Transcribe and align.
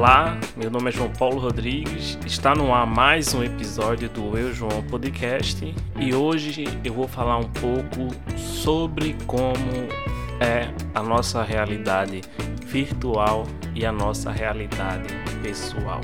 Olá, 0.00 0.40
meu 0.56 0.70
nome 0.70 0.88
é 0.88 0.92
João 0.92 1.12
Paulo 1.12 1.38
Rodrigues, 1.38 2.18
está 2.24 2.54
no 2.54 2.72
ar 2.72 2.86
mais 2.86 3.34
um 3.34 3.44
episódio 3.44 4.08
do 4.08 4.34
Eu 4.38 4.50
João 4.50 4.82
Podcast 4.84 5.74
e 6.00 6.14
hoje 6.14 6.64
eu 6.82 6.94
vou 6.94 7.06
falar 7.06 7.36
um 7.36 7.50
pouco 7.50 8.08
sobre 8.34 9.14
como 9.26 9.52
é 10.40 10.72
a 10.94 11.02
nossa 11.02 11.42
realidade 11.42 12.22
virtual 12.64 13.46
e 13.74 13.84
a 13.84 13.92
nossa 13.92 14.30
realidade 14.30 15.12
pessoal. 15.42 16.00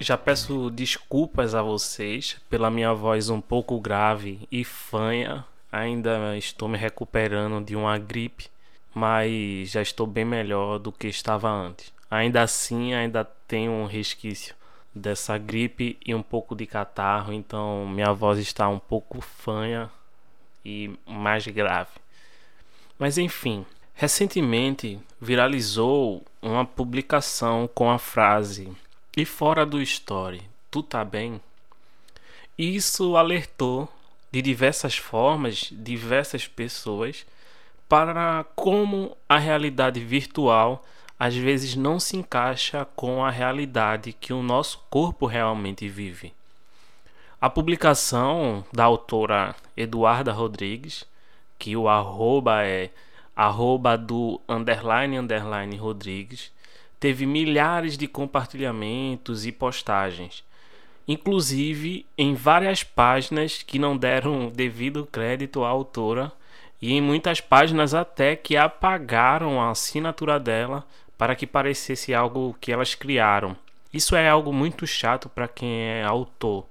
Já 0.00 0.18
peço 0.18 0.70
desculpas 0.70 1.54
a 1.54 1.62
vocês 1.62 2.36
pela 2.50 2.68
minha 2.68 2.92
voz 2.92 3.30
um 3.30 3.40
pouco 3.40 3.78
grave 3.78 4.40
e 4.50 4.64
fanha, 4.64 5.44
ainda 5.70 6.36
estou 6.36 6.68
me 6.68 6.76
recuperando 6.76 7.64
de 7.64 7.76
uma 7.76 7.96
gripe 7.96 8.46
mas 8.94 9.70
já 9.70 9.80
estou 9.80 10.06
bem 10.06 10.24
melhor 10.24 10.80
do 10.80 10.90
que 10.90 11.06
estava 11.06 11.48
antes. 11.48 11.96
Ainda 12.10 12.42
assim, 12.42 12.94
ainda 12.94 13.24
tenho 13.24 13.72
um 13.72 13.86
resquício 13.86 14.54
dessa 14.94 15.36
gripe 15.36 15.98
e 16.04 16.14
um 16.14 16.22
pouco 16.22 16.54
de 16.54 16.66
catarro, 16.66 17.32
então 17.32 17.86
minha 17.86 18.12
voz 18.12 18.38
está 18.38 18.68
um 18.68 18.78
pouco 18.78 19.20
fanha 19.20 19.90
e 20.64 20.90
mais 21.06 21.46
grave. 21.46 21.90
Mas 22.98 23.18
enfim, 23.18 23.64
recentemente 23.94 24.98
viralizou 25.20 26.24
uma 26.42 26.64
publicação 26.64 27.68
com 27.74 27.90
a 27.90 27.98
frase 27.98 28.72
"E 29.16 29.24
fora 29.24 29.64
do 29.64 29.80
story, 29.82 30.42
tu 30.70 30.82
tá 30.82 31.04
bem?" 31.04 31.40
Isso 32.56 33.16
alertou 33.16 33.88
de 34.32 34.42
diversas 34.42 34.96
formas 34.96 35.68
diversas 35.70 36.46
pessoas 36.48 37.24
para 37.88 38.44
como 38.56 39.16
a 39.28 39.38
realidade 39.38 40.00
virtual 40.00 40.84
às 41.18 41.34
vezes 41.34 41.74
não 41.74 41.98
se 41.98 42.16
encaixa 42.16 42.86
com 42.94 43.24
a 43.24 43.30
realidade 43.30 44.12
que 44.12 44.32
o 44.32 44.42
nosso 44.42 44.84
corpo 44.88 45.26
realmente 45.26 45.88
vive. 45.88 46.32
A 47.40 47.50
publicação 47.50 48.64
da 48.72 48.84
autora 48.84 49.54
Eduarda 49.76 50.32
Rodrigues, 50.32 51.04
que 51.58 51.76
o 51.76 51.88
arroba 51.88 52.64
é 52.64 52.90
arroba 53.34 53.96
do 53.96 54.40
underline 54.48 55.16
underline 55.18 55.76
Rodrigues, 55.76 56.52
teve 56.98 57.26
milhares 57.26 57.96
de 57.96 58.08
compartilhamentos 58.08 59.46
e 59.46 59.52
postagens, 59.52 60.44
inclusive 61.06 62.04
em 62.16 62.34
várias 62.34 62.82
páginas 62.82 63.62
que 63.62 63.78
não 63.78 63.96
deram 63.96 64.50
devido 64.54 65.06
crédito 65.06 65.64
à 65.64 65.68
autora 65.68 66.32
e 66.82 66.92
em 66.92 67.00
muitas 67.00 67.40
páginas 67.40 67.94
até 67.94 68.36
que 68.36 68.56
apagaram 68.56 69.60
a 69.60 69.70
assinatura 69.70 70.38
dela 70.38 70.84
para 71.18 71.34
que 71.34 71.46
parecesse 71.46 72.14
algo 72.14 72.56
que 72.60 72.72
elas 72.72 72.94
criaram. 72.94 73.56
Isso 73.92 74.14
é 74.14 74.28
algo 74.28 74.52
muito 74.52 74.86
chato 74.86 75.28
para 75.28 75.48
quem 75.48 75.80
é 75.80 76.04
autor. 76.04 76.64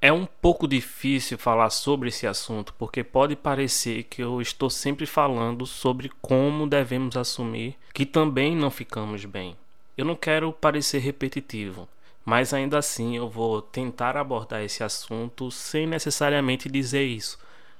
É 0.00 0.12
um 0.12 0.26
pouco 0.26 0.66
difícil 0.66 1.38
falar 1.38 1.70
sobre 1.70 2.08
esse 2.08 2.26
assunto 2.26 2.74
porque 2.78 3.04
pode 3.04 3.36
parecer 3.36 4.04
que 4.04 4.22
eu 4.22 4.40
estou 4.40 4.70
sempre 4.70 5.06
falando 5.06 5.66
sobre 5.66 6.10
como 6.20 6.66
devemos 6.66 7.16
assumir 7.16 7.76
que 7.92 8.06
também 8.06 8.56
não 8.56 8.70
ficamos 8.70 9.24
bem. 9.24 9.56
Eu 9.96 10.04
não 10.04 10.16
quero 10.16 10.52
parecer 10.52 10.98
repetitivo, 10.98 11.86
mas 12.24 12.54
ainda 12.54 12.78
assim 12.78 13.16
eu 13.16 13.28
vou 13.28 13.60
tentar 13.60 14.16
abordar 14.16 14.62
esse 14.62 14.82
assunto 14.82 15.50
sem 15.50 15.86
necessariamente 15.86 16.68
dizer 16.68 17.04
isso 17.04 17.38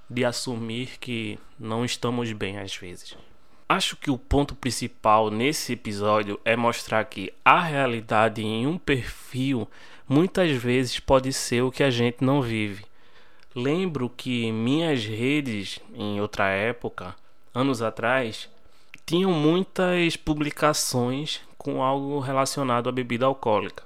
de 0.09 0.25
assumir 0.25 0.99
que 1.01 1.39
não 1.59 1.85
estamos 1.85 2.31
bem 2.33 2.59
às 2.59 2.77
vezes. 2.77 3.17
Acho 3.69 3.97
que 3.97 4.11
o 4.11 4.19
ponto 4.19 4.55
principal 4.55 5.31
nesse 5.31 5.73
episódio 5.73 6.39
é 6.45 6.57
mostrar 6.57 7.05
que 7.05 7.33
a 7.45 7.61
realidade 7.61 8.43
em 8.43 8.67
um 8.67 8.77
perfil 8.77 9.69
muitas 10.09 10.51
vezes 10.51 11.01
pode 11.01 11.33
ser 11.33 11.63
o 11.63 11.71
que 11.71 11.83
a 11.83 11.91
gente 11.91 12.23
não 12.23 12.43
vive. 12.43 12.85
Lembro 13.55 14.09
que 14.09 14.51
minhas 14.53 15.05
redes, 15.05 15.81
em 15.95 16.21
outra 16.21 16.49
época, 16.49 17.15
anos 17.55 17.83
atrás, 17.83 18.49
tinham 19.07 19.33
muitas 19.33 20.17
publicações 20.17 21.41
com 21.59 21.83
algo 21.83 22.19
relacionado 22.19 22.89
à 22.89 22.93
bebida 22.93 23.27
alcoólica. 23.27 23.85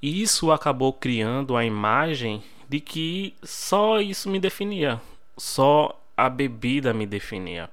E 0.00 0.22
isso 0.22 0.52
acabou 0.52 0.92
criando 0.92 1.56
a 1.56 1.64
imagem 1.64 2.42
de 2.68 2.80
que 2.80 3.34
só 3.42 4.00
isso 4.00 4.28
me 4.28 4.38
definia, 4.38 5.00
só 5.36 6.00
a 6.16 6.28
bebida 6.28 6.92
me 6.92 7.06
definia. 7.06 7.70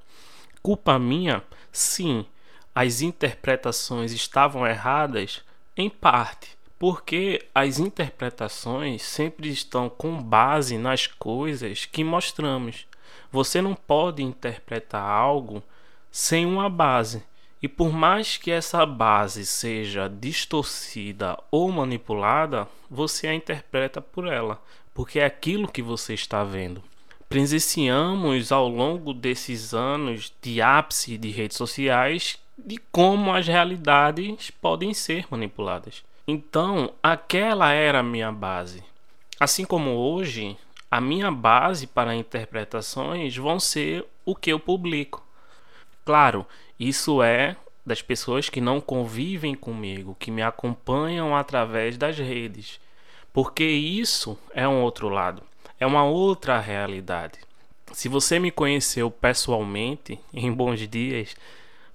Culpa 0.66 0.98
minha? 0.98 1.44
Sim, 1.72 2.26
as 2.74 3.04
interpretações 3.04 4.12
estavam 4.12 4.66
erradas 4.66 5.44
em 5.78 5.92
parte, 5.92 6.58
porque 6.80 7.46
as 7.54 7.78
interpretações 7.78 9.04
sempre 9.04 9.48
estão 9.48 9.88
com 9.88 10.20
base 10.20 10.80
nas 10.80 11.06
coisas 11.06 11.86
que 11.86 12.04
mostramos. 12.04 12.88
Você 13.32 13.62
não 13.62 13.76
pode 13.76 14.24
interpretar 14.24 15.04
algo 15.04 15.62
sem 16.10 16.48
uma 16.48 16.68
base. 16.68 17.24
E 17.62 17.68
por 17.68 17.94
mais 17.94 18.36
que 18.36 18.50
essa 18.50 18.88
base 18.88 19.46
seja 19.46 20.10
distorcida 20.10 21.38
ou 21.52 21.72
manipulada, 21.72 22.68
você 22.90 23.28
a 23.28 23.36
interpreta 23.36 24.02
por 24.02 24.26
ela, 24.26 24.60
porque 24.96 25.20
é 25.20 25.26
aquilo 25.26 25.72
que 25.72 25.84
você 25.84 26.16
está 26.16 26.44
vendo 26.44 26.82
presenciamos 27.36 28.50
ao 28.50 28.70
longo 28.70 29.14
desses 29.14 29.74
anos 29.74 30.32
de 30.42 30.62
ápice 30.62 31.18
de 31.18 31.32
redes 31.32 31.58
sociais 31.58 32.40
de 32.58 32.78
como 32.94 33.34
as 33.34 33.46
realidades 33.46 34.50
podem 34.50 34.94
ser 34.94 35.26
manipuladas. 35.30 36.02
Então, 36.26 36.94
aquela 37.04 37.74
era 37.74 38.00
a 38.00 38.04
minha 38.04 38.32
base. 38.32 38.82
Assim 39.38 39.66
como 39.66 39.98
hoje, 39.98 40.56
a 40.90 41.02
minha 41.02 41.30
base 41.30 41.88
para 41.88 42.16
interpretações 42.16 43.36
vão 43.36 43.60
ser 43.60 44.06
o 44.24 44.34
que 44.34 44.54
eu 44.54 44.58
publico. 44.58 45.22
Claro, 46.06 46.46
isso 46.80 47.22
é 47.22 47.58
das 47.86 48.02
pessoas 48.02 48.50
que 48.50 48.62
não 48.62 48.80
convivem 48.80 49.54
comigo, 49.56 50.16
que 50.18 50.32
me 50.32 50.42
acompanham 50.42 51.36
através 51.36 51.98
das 51.98 52.18
redes, 52.18 52.80
porque 53.34 53.66
isso 53.66 54.38
é 54.54 54.66
um 54.66 54.82
outro 54.82 55.10
lado 55.10 55.44
é 55.80 55.86
uma 55.86 56.04
outra 56.04 56.60
realidade. 56.60 57.40
Se 57.94 58.10
você 58.10 58.40
me 58.40 58.52
conheceu 58.52 59.10
pessoalmente, 59.10 60.20
em 60.34 60.52
bons 60.52 60.88
dias, 60.88 61.36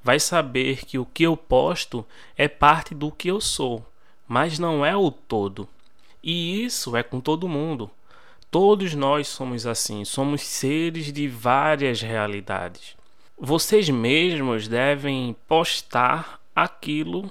vai 0.02 0.18
saber 0.18 0.84
que 0.84 0.98
o 0.98 1.06
que 1.06 1.24
eu 1.24 1.36
posto 1.36 2.06
é 2.36 2.48
parte 2.48 2.94
do 2.94 3.10
que 3.10 3.28
eu 3.28 3.40
sou, 3.40 3.84
mas 4.26 4.58
não 4.58 4.84
é 4.84 4.96
o 4.96 5.10
todo. 5.10 5.68
E 6.22 6.64
isso 6.64 6.96
é 6.96 7.02
com 7.02 7.20
todo 7.20 7.48
mundo. 7.48 7.90
Todos 8.50 8.94
nós 8.94 9.28
somos 9.28 9.66
assim, 9.66 10.04
somos 10.04 10.42
seres 10.42 11.12
de 11.12 11.28
várias 11.28 12.00
realidades. 12.00 12.96
Vocês 13.38 13.88
mesmos 13.88 14.68
devem 14.68 15.34
postar 15.46 16.40
aquilo 16.54 17.30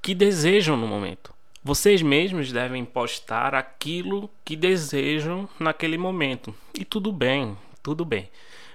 que 0.00 0.14
desejam 0.14 0.76
no 0.76 0.86
momento. 0.86 1.34
Vocês 1.62 2.00
mesmos 2.00 2.50
devem 2.50 2.86
postar 2.86 3.54
aquilo 3.54 4.30
que 4.42 4.56
desejam 4.56 5.46
naquele 5.58 5.98
momento. 5.98 6.54
E 6.72 6.86
tudo 6.86 7.12
bem, 7.12 7.54
tudo 7.82 8.02
bem. 8.02 8.30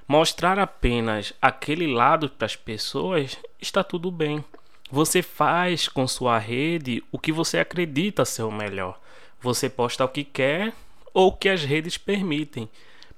Mostrar 0.08 0.60
apenas 0.60 1.34
aquele 1.42 1.88
lado 1.88 2.30
para 2.30 2.46
as 2.46 2.56
pessoas 2.56 3.40
está 3.60 3.84
tudo 3.84 4.12
bem. 4.12 4.46
Você 4.92 5.24
faz 5.24 5.88
com 5.88 6.08
sua 6.08 6.38
rede 6.38 7.04
o 7.12 7.18
que 7.18 7.32
você 7.32 7.58
acredita 7.58 8.24
ser 8.24 8.44
o 8.44 8.52
melhor. 8.52 9.00
Você 9.42 9.68
posta 9.68 10.06
o 10.06 10.10
que 10.10 10.24
quer 10.24 10.72
ou 11.12 11.30
o 11.30 11.34
que 11.34 11.50
as 11.50 11.64
redes 11.64 11.98
permitem. 11.98 12.70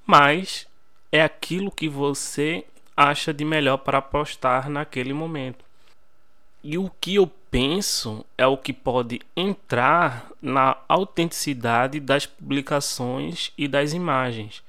Mas 0.05 0.66
é 1.11 1.22
aquilo 1.22 1.69
que 1.69 1.89
você 1.89 2.63
acha 2.95 3.34
de 3.34 3.44
melhor 3.44 3.79
para 3.79 4.01
postar 4.01 4.69
naquele 4.69 5.11
momento. 5.11 5.66
E 6.64 6.78
o 6.78 6.92
que 7.00 7.16
eu 7.16 7.28
penso 7.50 8.26
é 8.38 8.46
o 8.46 8.58
que 8.58 8.74
pode 8.74 9.22
entrar 9.36 10.32
na 10.42 10.78
autenticidade 10.88 12.00
das 12.00 12.26
publicações 12.26 13.52
e 13.58 13.68
das 13.68 13.94
imagens. 13.94 14.64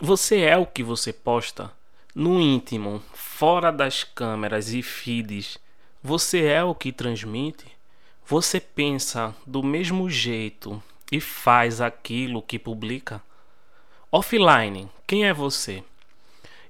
Você 0.00 0.40
é 0.40 0.56
o 0.56 0.66
que 0.66 0.82
você 0.82 1.12
posta. 1.12 1.72
No 2.14 2.40
íntimo, 2.40 3.02
fora 3.12 3.70
das 3.70 4.04
câmeras 4.04 4.72
e 4.72 4.82
feeds, 4.82 5.58
você 6.02 6.44
é 6.44 6.64
o 6.64 6.74
que 6.74 6.92
transmite. 6.92 7.66
Você 8.26 8.60
pensa 8.60 9.34
do 9.46 9.62
mesmo 9.62 10.08
jeito 10.08 10.82
e 11.10 11.20
faz 11.20 11.80
aquilo 11.80 12.42
que 12.42 12.58
publica. 12.58 13.22
Offline, 14.12 14.88
quem 15.06 15.26
é 15.26 15.32
você? 15.32 15.84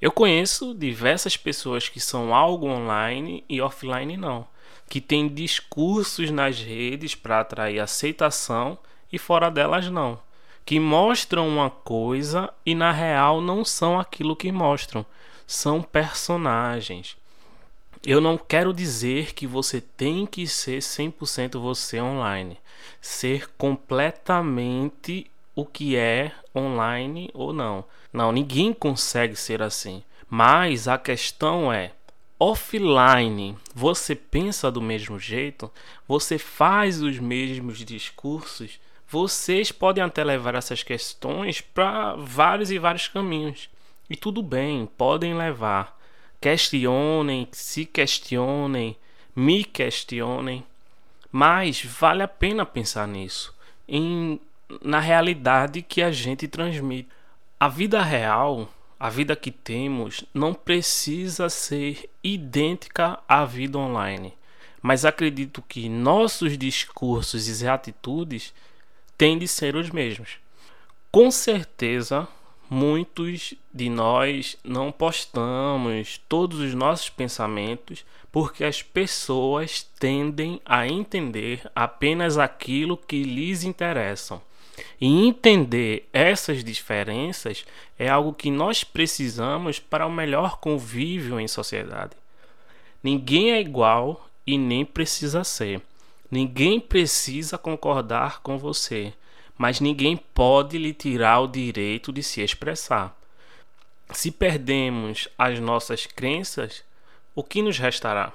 Eu 0.01 0.11
conheço 0.11 0.75
diversas 0.75 1.37
pessoas 1.37 1.89
que 1.89 2.01
são 2.01 2.35
algo 2.35 2.67
online 2.67 3.45
e 3.49 3.61
offline 3.61 4.17
não, 4.17 4.47
que 4.89 5.01
têm 5.01 5.29
discursos 5.29 6.31
nas 6.31 6.59
redes 6.59 7.15
para 7.15 7.41
atrair 7.41 7.81
aceitação 7.81 8.79
e 9.13 9.19
fora 9.19 9.51
delas 9.51 9.91
não, 9.91 10.19
que 10.65 10.81
mostram 10.81 11.47
uma 11.47 11.69
coisa 11.69 12.51
e 12.65 12.75
na 12.75 12.91
real 12.91 13.43
não 13.43 13.63
são 13.63 14.01
aquilo 14.01 14.35
que 14.35 14.51
mostram, 14.51 15.05
são 15.47 15.83
personagens. 15.83 17.17
Eu 18.07 18.23
não 18.23 18.39
quero 18.39 18.73
dizer 18.73 19.35
que 19.35 19.47
você 19.47 19.83
tem 19.83 20.25
que 20.25 20.47
ser 20.47 20.79
100% 20.79 21.61
você 21.61 22.01
online, 22.01 22.57
ser 23.03 23.51
completamente 23.59 25.30
o 25.55 25.65
que 25.65 25.97
é 25.97 26.33
online 26.55 27.31
ou 27.35 27.53
não. 27.53 27.85
Não, 28.13 28.33
ninguém 28.33 28.73
consegue 28.73 29.37
ser 29.37 29.63
assim. 29.63 30.03
Mas 30.29 30.87
a 30.87 30.97
questão 30.97 31.73
é, 31.73 31.93
offline, 32.39 33.57
você 33.75 34.15
pensa 34.15 34.71
do 34.71 34.81
mesmo 34.81 35.19
jeito? 35.19 35.71
Você 36.07 36.39
faz 36.39 37.03
os 37.03 37.19
mesmos 37.19 37.79
discursos? 37.79 38.81
Vocês 39.09 39.73
podem 39.73 40.03
até 40.05 40.23
levar 40.23 40.55
essas 40.55 40.83
questões 40.83 41.61
para 41.61 42.15
vários 42.15 42.71
e 42.71 42.79
vários 42.79 43.09
caminhos. 43.09 43.69
E 44.09 44.17
tudo 44.17 44.43
bem, 44.43 44.87
podem 44.97 45.35
levar. 45.35 45.99
Questionem, 46.41 47.49
se 47.53 47.85
questionem, 47.85 48.97
me 49.35 49.65
questionem. 49.65 50.65
Mas 51.31 51.85
vale 51.85 52.23
a 52.23 52.29
pena 52.29 52.65
pensar 52.67 53.07
nisso, 53.07 53.55
em, 53.89 54.41
na 54.83 55.01
realidade 55.01 55.83
que 55.83 56.03
a 56.03 56.11
gente 56.13 56.47
transmite. 56.47 57.09
A 57.59 57.69
vida 57.69 58.03
real, 58.03 58.69
a 58.99 59.11
vida 59.11 59.35
que 59.37 59.51
temos, 59.51 60.25
não 60.33 60.55
precisa 60.55 61.49
ser 61.49 62.09
idêntica 62.23 63.19
à 63.29 63.45
vida 63.45 63.79
online. 63.79 64.35
Mas 64.81 65.05
acredito 65.05 65.63
que 65.63 65.89
nossos 65.89 66.57
discursos 66.57 67.61
e 67.61 67.67
atitudes 67.67 68.55
têm 69.17 69.39
de 69.39 69.47
ser 69.47 69.77
os 69.77 69.91
mesmos. 69.91 70.39
Com 71.11 71.31
certeza, 71.31 72.27
muitos 72.71 73.53
de 73.75 73.91
nós 73.91 74.57
não 74.63 74.93
postamos 74.93 76.21
todos 76.29 76.61
os 76.61 76.73
nossos 76.73 77.11
pensamentos 77.11 78.05
porque 78.31 78.65
as 78.65 78.83
pessoas 78.83 79.83
tendem 79.99 80.61
a 80.65 80.87
entender 80.87 81.69
apenas 81.75 82.39
aquilo 82.39 82.97
que 82.97 83.25
lhes 83.25 83.65
interessam. 83.65 84.41
E 85.01 85.27
entender 85.27 86.09
essas 86.13 86.63
diferenças 86.63 87.65
é 87.99 88.09
algo 88.09 88.33
que 88.33 88.51
nós 88.51 88.85
precisamos 88.85 89.79
para 89.79 90.07
o 90.07 90.13
melhor 90.13 90.59
convívio 90.59 91.41
em 91.41 91.49
sociedade. 91.49 92.17
Ninguém 93.03 93.53
é 93.53 93.61
igual 93.61 94.29
e 94.47 94.59
nem 94.59 94.85
precisa 94.85 95.45
ser. 95.45 95.81
Ninguém 96.31 96.79
precisa 96.79 97.59
concordar 97.59 98.41
com 98.43 98.59
você 98.59 99.13
mas 99.61 99.79
ninguém 99.79 100.17
pode 100.17 100.79
lhe 100.79 100.95
tirar 100.95 101.41
o 101.41 101.47
direito 101.47 102.11
de 102.11 102.23
se 102.23 102.41
expressar. 102.41 103.15
Se 104.11 104.31
perdemos 104.31 105.29
as 105.37 105.61
nossas 105.61 106.07
crenças, 106.07 106.83
o 107.35 107.45
que 107.45 107.61
nos 107.61 107.77
restará? 107.77 108.33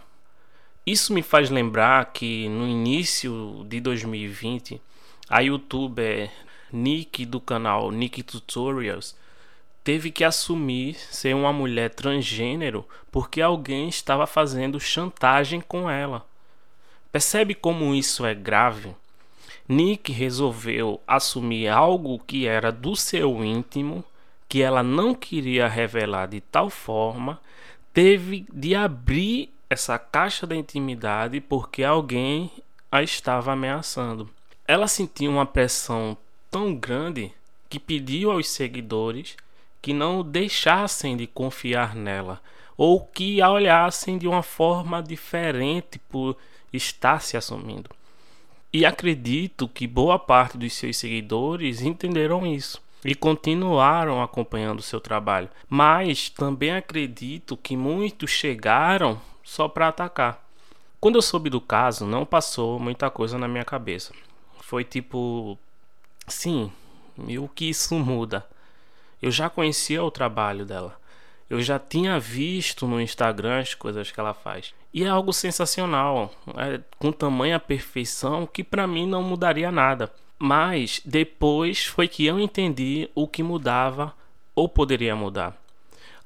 Isso 0.85 1.11
me 1.11 1.23
faz 1.23 1.49
lembrar 1.49 2.13
que 2.13 2.47
no 2.47 2.67
início 2.67 3.65
de 3.67 3.79
2020, 3.79 4.79
a 5.29 5.39
youtuber 5.39 6.31
Nick 6.71 7.25
do 7.25 7.39
canal 7.39 7.91
Nick 7.91 8.21
Tutorials 8.23 9.15
teve 9.83 10.11
que 10.11 10.23
assumir 10.23 10.95
ser 10.95 11.35
uma 11.35 11.53
mulher 11.53 11.91
transgênero 11.91 12.87
porque 13.11 13.41
alguém 13.41 13.87
estava 13.87 14.25
fazendo 14.25 14.79
chantagem 14.79 15.61
com 15.61 15.89
ela. 15.89 16.25
Percebe 17.11 17.53
como 17.53 17.93
isso 17.93 18.25
é 18.25 18.33
grave? 18.33 18.95
Nick 19.67 20.11
resolveu 20.11 21.01
assumir 21.07 21.67
algo 21.67 22.19
que 22.19 22.45
era 22.47 22.71
do 22.71 22.95
seu 22.95 23.43
íntimo, 23.43 24.03
que 24.49 24.61
ela 24.61 24.83
não 24.83 25.13
queria 25.13 25.67
revelar 25.67 26.27
de 26.27 26.41
tal 26.41 26.69
forma, 26.69 27.39
teve 27.93 28.45
de 28.51 28.75
abrir 28.75 29.53
essa 29.69 29.97
caixa 29.97 30.45
da 30.45 30.55
intimidade 30.55 31.39
porque 31.39 31.83
alguém 31.83 32.51
a 32.91 33.01
estava 33.01 33.53
ameaçando. 33.53 34.29
Ela 34.67 34.87
sentiu 34.87 35.31
uma 35.31 35.45
pressão 35.45 36.17
tão 36.49 36.73
grande 36.73 37.31
que 37.69 37.79
pediu 37.79 38.31
aos 38.31 38.49
seguidores 38.49 39.35
que 39.79 39.93
não 39.93 40.23
deixassem 40.23 41.15
de 41.15 41.27
confiar 41.27 41.95
nela 41.95 42.41
ou 42.75 42.99
que 42.99 43.41
a 43.41 43.51
olhassem 43.51 44.17
de 44.17 44.27
uma 44.27 44.41
forma 44.41 45.03
diferente 45.03 45.99
por 45.99 46.35
estar 46.73 47.21
se 47.21 47.37
assumindo. 47.37 47.89
E 48.73 48.85
acredito 48.85 49.67
que 49.67 49.85
boa 49.85 50.17
parte 50.17 50.57
dos 50.57 50.73
seus 50.73 50.97
seguidores 50.97 51.81
entenderam 51.81 52.45
isso 52.45 52.81
e 53.05 53.13
continuaram 53.13 54.21
acompanhando 54.21 54.81
seu 54.81 54.99
trabalho. 54.99 55.47
Mas 55.69 56.29
também 56.29 56.71
acredito 56.71 57.55
que 57.55 57.77
muitos 57.77 58.31
chegaram 58.31 59.21
só 59.43 59.67
para 59.67 59.89
atacar. 59.89 60.43
Quando 60.99 61.17
eu 61.17 61.21
soube 61.21 61.51
do 61.51 61.61
caso, 61.61 62.05
não 62.07 62.25
passou 62.25 62.79
muita 62.79 63.11
coisa 63.11 63.37
na 63.37 63.47
minha 63.47 63.63
cabeça. 63.63 64.11
Foi 64.65 64.83
tipo, 64.83 65.59
sim, 66.27 66.71
e 67.27 67.37
o 67.37 67.47
que 67.47 67.69
isso 67.69 67.93
muda? 67.99 68.43
Eu 69.21 69.29
já 69.29 69.47
conhecia 69.47 70.03
o 70.03 70.09
trabalho 70.09 70.65
dela. 70.65 70.99
Eu 71.47 71.61
já 71.61 71.77
tinha 71.77 72.19
visto 72.19 72.87
no 72.87 72.99
Instagram 72.99 73.59
as 73.59 73.75
coisas 73.75 74.09
que 74.09 74.19
ela 74.19 74.33
faz. 74.33 74.73
E 74.91 75.03
é 75.03 75.07
algo 75.07 75.31
sensacional, 75.31 76.33
é, 76.57 76.81
com 76.97 77.11
tamanha 77.11 77.59
perfeição 77.59 78.47
que 78.47 78.63
para 78.63 78.87
mim 78.87 79.05
não 79.05 79.21
mudaria 79.21 79.71
nada. 79.71 80.11
Mas 80.39 80.99
depois 81.05 81.85
foi 81.85 82.07
que 82.07 82.25
eu 82.25 82.39
entendi 82.39 83.07
o 83.13 83.27
que 83.27 83.43
mudava 83.43 84.15
ou 84.55 84.67
poderia 84.67 85.15
mudar. 85.15 85.55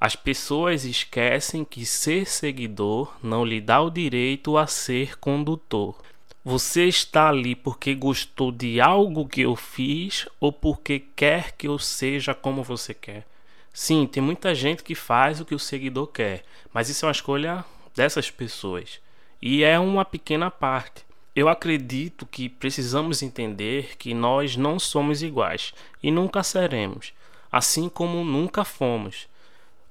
As 0.00 0.16
pessoas 0.16 0.86
esquecem 0.86 1.62
que 1.62 1.84
ser 1.84 2.26
seguidor 2.26 3.14
não 3.22 3.44
lhe 3.44 3.60
dá 3.60 3.82
o 3.82 3.90
direito 3.90 4.56
a 4.56 4.66
ser 4.66 5.18
condutor. 5.18 5.94
Você 6.42 6.86
está 6.86 7.28
ali 7.28 7.54
porque 7.54 7.94
gostou 7.94 8.50
de 8.50 8.80
algo 8.80 9.28
que 9.28 9.42
eu 9.42 9.54
fiz 9.54 10.26
ou 10.40 10.50
porque 10.50 10.98
quer 11.14 11.52
que 11.52 11.68
eu 11.68 11.78
seja 11.78 12.34
como 12.34 12.62
você 12.62 12.94
quer. 12.94 13.26
Sim, 13.74 14.06
tem 14.06 14.22
muita 14.22 14.54
gente 14.54 14.82
que 14.82 14.94
faz 14.94 15.38
o 15.38 15.44
que 15.44 15.54
o 15.54 15.58
seguidor 15.58 16.06
quer, 16.06 16.42
mas 16.72 16.88
isso 16.88 17.04
é 17.04 17.08
uma 17.08 17.12
escolha 17.12 17.62
dessas 17.94 18.30
pessoas 18.30 19.00
e 19.40 19.62
é 19.62 19.78
uma 19.78 20.02
pequena 20.02 20.50
parte. 20.50 21.04
Eu 21.36 21.46
acredito 21.46 22.24
que 22.24 22.48
precisamos 22.48 23.22
entender 23.22 23.98
que 23.98 24.14
nós 24.14 24.56
não 24.56 24.78
somos 24.78 25.22
iguais 25.22 25.74
e 26.02 26.10
nunca 26.10 26.42
seremos, 26.42 27.12
assim 27.52 27.86
como 27.86 28.24
nunca 28.24 28.64
fomos. 28.64 29.28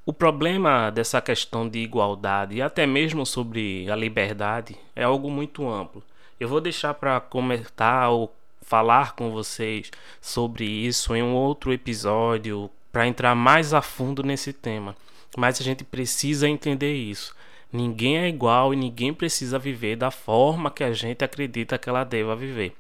O 0.04 0.12
problema 0.12 0.90
dessa 0.90 1.22
questão 1.22 1.69
de 1.69 1.78
igualdade 1.78 2.56
e 2.56 2.62
até 2.63 2.88
mesmo 2.88 3.24
sobre 3.24 3.88
a 3.88 3.95
liberdade 3.95 4.75
é 4.95 5.04
algo 5.04 5.30
muito 5.30 5.69
amplo. 5.69 6.04
Eu 6.40 6.48
vou 6.48 6.62
deixar 6.62 6.94
para 6.94 7.19
comentar 7.19 8.10
ou 8.12 8.34
falar 8.62 9.14
com 9.14 9.30
vocês 9.31 9.92
sobre 10.22 10.64
isso 10.64 11.14
em 11.14 11.22
um 11.22 11.34
outro 11.34 11.74
episódio 11.74 12.69
para 12.92 13.08
entrar 13.08 13.36
mais 13.36 13.74
a 13.74 13.81
fundo 13.81 14.24
nesse 14.24 14.54
tema. 14.54 14.96
Mas 15.36 15.60
a 15.60 15.64
gente 15.64 15.84
precisa 15.84 16.48
entender 16.48 16.94
isso. 16.94 17.36
Ninguém 17.74 18.19
é 18.19 18.30
igual 18.30 18.74
e 18.74 18.78
ninguém 18.78 19.14
precisa 19.14 19.60
viver 19.60 19.98
da 19.98 20.12
forma 20.12 20.72
que 20.72 20.84
a 20.84 20.94
gente 20.94 21.26
acredita 21.26 21.78
que 21.78 21.90
ela 21.90 22.04
deva 22.04 22.36
viver. 22.36 22.74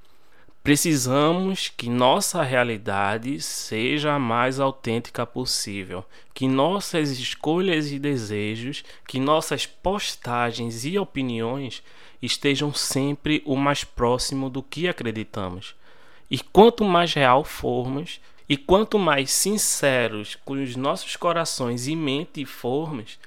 Precisamos 0.61 1.69
que 1.69 1.89
nossa 1.89 2.43
realidade 2.43 3.41
seja 3.41 4.13
a 4.13 4.19
mais 4.19 4.59
autêntica 4.59 5.25
possível, 5.25 6.05
que 6.33 6.47
nossas 6.49 7.11
escolhas 7.11 7.91
e 7.91 7.97
desejos, 7.97 8.83
que 9.07 9.19
nossas 9.19 9.65
postagens 9.65 10.83
e 10.83 10.99
opiniões 10.99 11.81
estejam 12.21 12.73
sempre 12.73 13.41
o 13.45 13.55
mais 13.55 13.85
próximo 13.85 14.49
do 14.49 14.61
que 14.61 14.89
acreditamos. 14.89 15.75
E 16.29 16.37
quanto 16.37 16.83
mais 16.83 17.13
real 17.13 17.45
formos, 17.45 18.19
e 18.47 18.57
quanto 18.57 18.99
mais 18.99 19.31
sinceros 19.31 20.35
com 20.43 20.61
os 20.61 20.75
nossos 20.75 21.15
corações 21.15 21.87
e 21.87 21.95
mente 21.95 22.43
formos, 22.45 23.17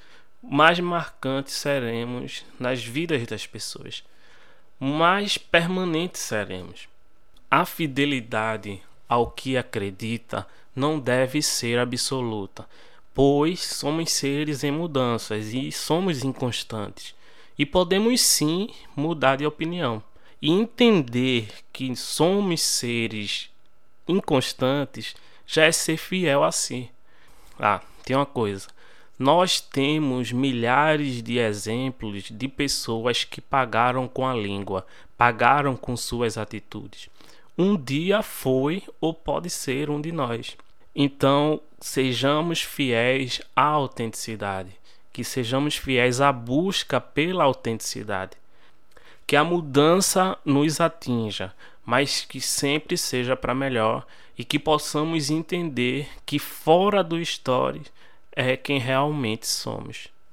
mais 0.42 0.78
marcantes 0.80 1.54
seremos 1.54 2.44
nas 2.60 2.84
vidas 2.84 3.26
das 3.26 3.46
pessoas, 3.46 4.04
mais 4.78 5.38
permanentes 5.38 6.20
seremos. 6.20 6.91
A 7.54 7.66
fidelidade 7.66 8.80
ao 9.06 9.30
que 9.30 9.58
acredita 9.58 10.46
não 10.74 10.98
deve 10.98 11.42
ser 11.42 11.78
absoluta, 11.78 12.66
pois 13.12 13.60
somos 13.60 14.10
seres 14.10 14.64
em 14.64 14.70
mudanças 14.70 15.52
e 15.52 15.70
somos 15.70 16.24
inconstantes. 16.24 17.14
E 17.58 17.66
podemos 17.66 18.22
sim 18.22 18.70
mudar 18.96 19.36
de 19.36 19.44
opinião. 19.44 20.02
E 20.40 20.50
entender 20.50 21.46
que 21.70 21.94
somos 21.94 22.62
seres 22.62 23.50
inconstantes 24.08 25.14
já 25.46 25.66
é 25.66 25.72
ser 25.72 25.98
fiel 25.98 26.42
a 26.42 26.52
si. 26.52 26.90
Ah, 27.60 27.82
tem 28.02 28.16
uma 28.16 28.24
coisa. 28.24 28.66
Nós 29.18 29.60
temos 29.60 30.32
milhares 30.32 31.22
de 31.22 31.36
exemplos 31.36 32.30
de 32.30 32.48
pessoas 32.48 33.24
que 33.24 33.42
pagaram 33.42 34.08
com 34.08 34.26
a 34.26 34.32
língua, 34.32 34.86
pagaram 35.18 35.76
com 35.76 35.94
suas 35.98 36.38
atitudes. 36.38 37.11
Um 37.56 37.76
dia 37.76 38.22
foi 38.22 38.82
ou 39.00 39.12
pode 39.12 39.50
ser 39.50 39.90
um 39.90 40.00
de 40.00 40.12
nós. 40.12 40.56
Então, 40.94 41.60
sejamos 41.80 42.62
fiéis 42.62 43.40
à 43.54 43.64
autenticidade 43.64 44.82
que 45.12 45.22
sejamos 45.22 45.76
fiéis 45.76 46.20
à 46.20 46.32
busca 46.32 47.00
pela 47.00 47.44
autenticidade. 47.44 48.32
Que 49.26 49.36
a 49.36 49.44
mudança 49.44 50.36
nos 50.44 50.80
atinja, 50.80 51.54
mas 51.84 52.24
que 52.24 52.40
sempre 52.40 52.96
seja 52.96 53.36
para 53.36 53.54
melhor 53.54 54.06
e 54.36 54.44
que 54.44 54.58
possamos 54.58 55.30
entender 55.30 56.08
que 56.24 56.38
fora 56.38 57.04
do 57.04 57.20
story 57.20 57.82
é 58.32 58.56
quem 58.56 58.78
realmente 58.78 59.46
somos. 59.46 60.08